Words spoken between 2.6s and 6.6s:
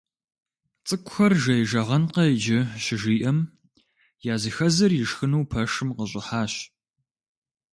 щыжиӀэм, языхэзыр ишхыну пэшым къыщӀыхьащ.